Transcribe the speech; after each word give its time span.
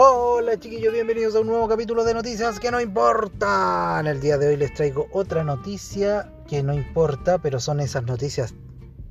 Hola 0.00 0.56
chiquillos, 0.60 0.92
bienvenidos 0.92 1.34
a 1.34 1.40
un 1.40 1.48
nuevo 1.48 1.66
capítulo 1.66 2.04
de 2.04 2.14
noticias 2.14 2.60
que 2.60 2.70
no 2.70 2.80
importan. 2.80 4.06
El 4.06 4.20
día 4.20 4.38
de 4.38 4.46
hoy 4.46 4.56
les 4.56 4.72
traigo 4.72 5.08
otra 5.10 5.42
noticia 5.42 6.32
que 6.46 6.62
no 6.62 6.72
importa, 6.72 7.38
pero 7.38 7.58
son 7.58 7.80
esas 7.80 8.04
noticias 8.04 8.54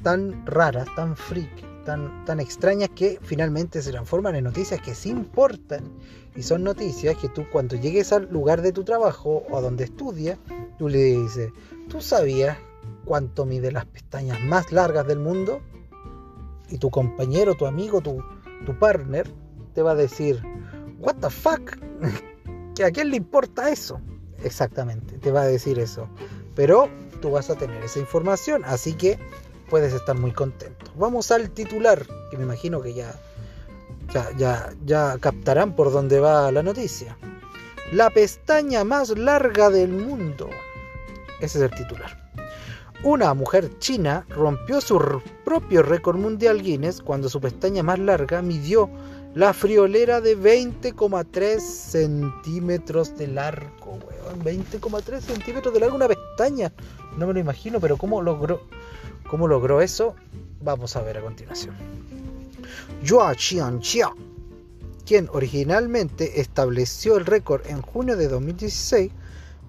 tan 0.02 0.46
raras, 0.46 0.88
tan 0.96 1.18
freak, 1.18 1.84
tan, 1.84 2.23
tan 2.23 2.39
extrañas 2.39 2.88
que 2.96 3.20
finalmente 3.21 3.82
se 3.82 3.92
transforman 3.92 4.38
en 4.38 4.46
noticias 4.46 4.79
que 4.79 4.96
sí 4.96 5.10
importan. 5.10 5.92
Y 6.38 6.43
son 6.43 6.64
noticias 6.64 7.18
que 7.18 7.28
tú 7.28 7.43
cuando 7.51 7.75
llegues 7.75 8.14
al 8.14 8.32
lugar 8.32 8.61
de 8.61 8.71
tu 8.71 8.86
trabajo 8.86 9.43
o 9.50 9.57
a 9.57 9.61
donde 9.61 9.83
estudias, 9.83 10.39
tú 10.78 10.88
le 10.88 11.00
dices, 11.00 11.51
¿tú 11.89 12.00
sabías 12.00 12.57
cuánto 13.04 13.46
mide 13.46 13.74
las 13.74 13.88
pestañas 13.88 14.39
más 14.39 14.71
largas 14.71 15.06
del 15.06 15.19
mundo? 15.19 15.60
Y 16.69 16.78
tu 16.78 16.89
compañero, 16.89 17.56
tu 17.56 17.65
amigo, 17.65 18.00
tu, 18.00 18.24
tu 18.65 18.79
partner 18.79 19.29
te 19.78 19.83
va 19.83 19.92
a 19.92 19.96
decir, 19.96 20.42
¿What 21.00 21.15
the 21.15 21.29
fuck? 21.29 21.78
¿A 22.86 22.92
quién 22.92 23.10
le 23.10 23.18
importa 23.18 23.69
eso? 23.69 24.00
Exactamente, 24.43 25.18
te 25.18 25.32
va 25.32 25.42
a 25.42 25.46
decir 25.46 25.79
eso. 25.79 26.07
Pero 26.56 26.89
tú 27.21 27.32
vas 27.32 27.50
a 27.50 27.56
tener 27.56 27.83
esa 27.83 28.00
información, 28.00 28.64
así 28.65 28.93
que 28.93 29.18
puedes 29.70 29.93
estar 29.93 30.18
muy 30.18 30.32
contento. 30.32 30.92
Vamos 30.96 31.32
al 31.32 31.50
titular, 31.50 32.06
que 32.30 32.38
me 32.38 32.44
imagino 32.44 32.81
que 32.81 32.94
ya, 32.94 33.14
ya, 34.14 34.30
ya, 34.38 34.73
ya 34.86 35.17
captarán 35.20 35.75
por 35.75 35.92
dónde 35.92 36.20
va 36.20 36.52
la 36.52 36.64
noticia. 36.64 37.17
La 37.92 38.09
pestaña 38.09 38.84
más 38.84 39.17
larga 39.17 39.70
del 39.70 39.89
mundo. 39.89 40.50
Ese 41.39 41.58
es 41.59 41.64
el 41.64 41.72
titular. 41.72 42.28
Una 43.03 43.34
mujer 43.36 43.78
china 43.78 44.25
rompió 44.30 44.81
su 44.81 45.00
propio 45.45 45.84
récord 45.84 46.17
mundial 46.17 46.61
Guinness 46.61 47.02
cuando 47.02 47.30
su 47.30 47.39
pestaña 47.39 47.84
más 47.84 48.00
larga 48.00 48.42
midió 48.42 48.90
la 49.36 49.53
friolera 49.53 50.22
de 50.22 50.38
20,3 50.38 51.59
centímetros 51.59 53.17
de 53.17 53.28
largo, 53.28 54.00
weón. 54.06 54.44
20,3 54.44 55.22
centímetros 55.22 55.73
de 55.73 55.80
largo, 55.80 55.95
una 55.95 56.08
pestaña. 56.08 56.73
No 57.17 57.28
me 57.28 57.34
lo 57.34 57.39
imagino, 57.39 57.80
pero 57.80 57.97
¿cómo 57.97 58.22
logró, 58.22 58.61
cómo 59.30 59.47
logró 59.47 59.81
eso? 59.81 60.16
Vamos 60.61 60.95
a 60.95 61.02
ver 61.02 61.17
a 61.17 61.22
continuación. 61.22 61.75
Yua 63.03 63.36
Qianxia, 63.36 64.11
quien 65.06 65.30
originalmente 65.31 66.41
estableció 66.41 67.17
el 67.17 67.25
récord 67.25 67.66
en 67.67 67.81
junio 67.81 68.17
de 68.17 68.28
2016, 68.28 69.12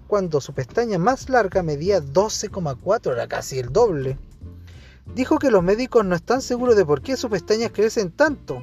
cuando 0.06 0.40
su 0.40 0.54
pestaña 0.54 0.98
más 0.98 1.28
larga 1.28 1.62
medía 1.62 2.00
12,4, 2.00 3.12
era 3.12 3.28
casi 3.28 3.58
el 3.58 3.70
doble. 3.72 4.18
Dijo 5.14 5.38
que 5.38 5.50
los 5.50 5.62
médicos 5.62 6.04
no 6.04 6.14
están 6.14 6.40
seguros 6.42 6.76
de 6.76 6.84
por 6.84 7.02
qué 7.02 7.16
sus 7.16 7.30
pestañas 7.30 7.70
crecen 7.72 8.10
tanto, 8.10 8.62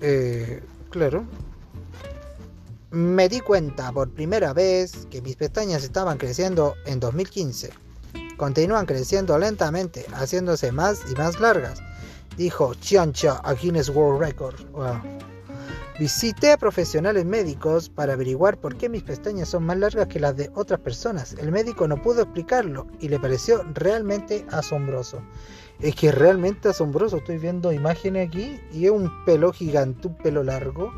eh, 0.00 0.62
claro. 0.90 1.24
Me 2.90 3.28
di 3.28 3.40
cuenta 3.40 3.92
por 3.92 4.10
primera 4.10 4.52
vez 4.54 5.06
que 5.10 5.20
mis 5.20 5.36
pestañas 5.36 5.84
estaban 5.84 6.16
creciendo 6.16 6.74
en 6.86 7.00
2015. 7.00 7.70
Continúan 8.36 8.86
creciendo 8.86 9.38
lentamente, 9.38 10.06
haciéndose 10.12 10.72
más 10.72 11.00
y 11.10 11.14
más 11.16 11.40
largas, 11.40 11.82
dijo 12.36 12.74
Chiancha 12.74 13.40
a 13.44 13.52
Guinness 13.52 13.90
World 13.90 14.20
Record. 14.20 14.54
Visité 15.98 16.52
a 16.52 16.56
profesionales 16.56 17.26
médicos 17.26 17.88
para 17.88 18.12
averiguar 18.12 18.56
por 18.56 18.76
qué 18.76 18.88
mis 18.88 19.02
pestañas 19.02 19.48
son 19.48 19.64
más 19.64 19.78
largas 19.78 20.06
que 20.06 20.20
las 20.20 20.36
de 20.36 20.48
otras 20.54 20.78
personas. 20.78 21.32
El 21.32 21.50
médico 21.50 21.88
no 21.88 22.00
pudo 22.00 22.22
explicarlo 22.22 22.86
y 23.00 23.08
le 23.08 23.18
pareció 23.18 23.64
realmente 23.74 24.46
asombroso. 24.52 25.20
Es 25.80 25.96
que 25.96 26.12
realmente 26.12 26.68
asombroso. 26.68 27.16
Estoy 27.16 27.38
viendo 27.38 27.72
imágenes 27.72 28.28
aquí 28.28 28.60
y 28.72 28.84
es 28.84 28.92
un 28.92 29.10
pelo 29.24 29.52
gigante, 29.52 30.06
un 30.06 30.16
pelo 30.18 30.44
largo 30.44 30.92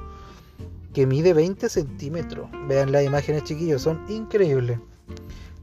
que 0.93 1.07
mide 1.07 1.33
20 1.33 1.71
centímetros. 1.71 2.51
Vean 2.69 2.93
las 2.93 3.03
imágenes, 3.03 3.45
chiquillos, 3.45 3.81
son 3.81 4.05
increíbles. 4.11 4.81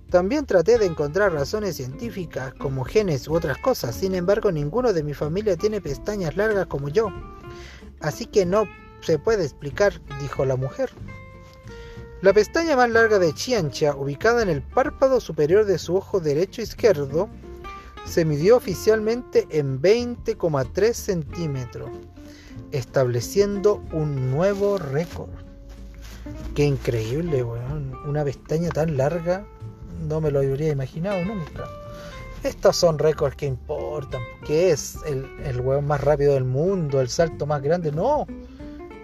También 0.09 0.47
traté 0.47 0.79
de 0.79 0.87
encontrar 0.87 1.31
razones 1.31 1.75
científicas 1.75 2.55
como 2.55 2.85
genes 2.85 3.27
u 3.27 3.35
otras 3.35 3.59
cosas. 3.59 3.93
Sin 3.93 4.15
embargo, 4.15 4.51
ninguno 4.51 4.93
de 4.93 5.03
mi 5.03 5.13
familia 5.13 5.55
tiene 5.55 5.79
pestañas 5.79 6.35
largas 6.35 6.65
como 6.65 6.89
yo. 6.89 7.09
Así 7.99 8.25
que 8.25 8.43
no 8.43 8.65
se 9.01 9.19
puede 9.19 9.43
explicar, 9.43 9.93
dijo 10.21 10.45
la 10.45 10.55
mujer. 10.55 10.91
La 12.21 12.33
pestaña 12.33 12.75
más 12.75 12.89
larga 12.89 13.19
de 13.19 13.31
Chiancha, 13.31 13.95
ubicada 13.95 14.41
en 14.41 14.49
el 14.49 14.63
párpado 14.63 15.19
superior 15.19 15.65
de 15.65 15.77
su 15.77 15.95
ojo 15.95 16.19
derecho 16.19 16.63
izquierdo, 16.63 17.29
se 18.05 18.25
midió 18.25 18.57
oficialmente 18.57 19.47
en 19.51 19.79
20,3 19.79 20.93
centímetros, 20.93 21.91
estableciendo 22.71 23.83
un 23.91 24.31
nuevo 24.31 24.79
récord. 24.79 25.29
Qué 26.55 26.63
increíble, 26.63 27.43
weón. 27.43 27.93
Una 28.07 28.23
pestaña 28.23 28.69
tan 28.69 28.97
larga, 28.97 29.45
no 30.07 30.19
me 30.19 30.31
lo 30.31 30.39
habría 30.39 30.71
imaginado 30.71 31.23
nunca. 31.23 31.65
Estos 32.43 32.77
son 32.77 32.97
récords 32.97 33.35
que 33.35 33.45
importan. 33.45 34.21
¿Qué 34.45 34.71
es 34.71 34.97
el, 35.05 35.29
el 35.43 35.61
weón 35.61 35.85
más 35.85 36.01
rápido 36.01 36.33
del 36.33 36.45
mundo? 36.45 36.99
¿El 36.99 37.09
salto 37.09 37.45
más 37.45 37.61
grande? 37.61 37.91
No 37.91 38.25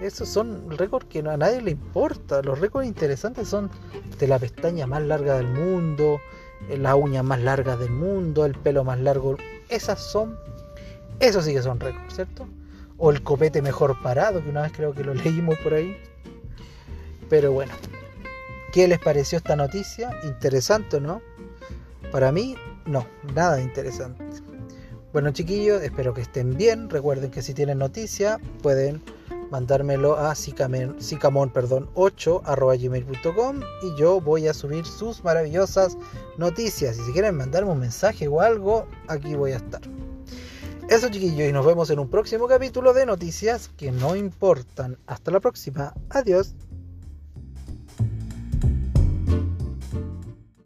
esos 0.04 0.28
son 0.28 0.70
récords 0.70 1.08
que 1.08 1.20
a 1.20 1.38
nadie 1.38 1.62
le 1.62 1.72
importa. 1.72 2.42
Los 2.42 2.60
récords 2.60 2.86
interesantes 2.86 3.48
son 3.48 3.70
de 4.20 4.28
la 4.28 4.38
pestaña 4.38 4.86
más 4.86 5.02
larga 5.02 5.38
del 5.38 5.48
mundo, 5.48 6.20
eh, 6.70 6.78
la 6.78 6.96
uña 6.96 7.24
más 7.24 7.42
larga 7.42 7.78
del 7.78 7.92
mundo, 7.92 8.46
el 8.46 8.54
pelo 8.54 8.84
más 8.84 9.00
largo. 9.00 9.38
Esas 9.70 10.00
son, 10.02 10.38
esos 11.20 11.46
sí 11.46 11.54
que 11.54 11.62
son 11.62 11.80
récords, 11.80 12.16
¿cierto? 12.16 12.48
O 12.98 13.12
el 13.12 13.24
copete 13.24 13.62
mejor 13.62 14.02
parado, 14.02 14.44
que 14.44 14.50
una 14.50 14.64
vez 14.64 14.74
creo 14.74 14.94
que 14.94 15.04
lo 15.04 15.14
leímos 15.14 15.58
por 15.60 15.74
ahí. 15.74 15.98
Pero 17.30 17.54
bueno, 17.54 17.74
¿qué 18.74 18.88
les 18.88 19.00
pareció 19.00 19.38
esta 19.38 19.56
noticia? 19.56 20.12
¿Interesante 20.24 21.00
no? 21.00 21.22
Para 22.12 22.32
mí, 22.32 22.56
no, 22.86 23.08
nada 23.34 23.62
interesante. 23.62 24.24
Bueno 25.14 25.32
chiquillos, 25.32 25.82
espero 25.82 26.14
que 26.14 26.22
estén 26.22 26.58
bien. 26.58 26.90
Recuerden 26.90 27.32
que 27.32 27.42
si 27.42 27.54
tienen 27.54 27.78
noticia 27.78 28.40
pueden 28.62 29.02
mandármelo 29.52 30.18
a 30.18 30.36
sicamon, 30.36 31.50
perdón, 31.52 31.90
8 31.96 32.42
gmail.com 32.46 33.60
y 33.82 33.96
yo 34.00 34.22
voy 34.22 34.48
a 34.48 34.54
subir 34.54 34.86
sus 34.86 35.24
maravillosas 35.24 35.98
noticias. 36.38 36.98
Y 36.98 37.02
si 37.02 37.12
quieren 37.12 37.38
mandarme 37.38 37.72
un 37.72 37.80
mensaje 37.80 38.28
o 38.28 38.42
algo, 38.42 38.88
aquí 39.08 39.36
voy 39.36 39.52
a 39.52 39.58
estar. 39.58 39.82
Eso 40.90 41.10
chiquillos 41.10 41.50
y 41.50 41.54
nos 41.54 41.66
vemos 41.66 41.90
en 41.90 42.00
un 42.00 42.10
próximo 42.10 42.48
capítulo 42.48 42.94
de 42.94 43.06
noticias 43.06 43.70
que 43.78 43.92
no 43.92 44.16
importan. 44.16 44.98
Hasta 45.08 45.32
la 45.32 45.40
próxima. 45.40 45.94
Adiós. 46.10 46.56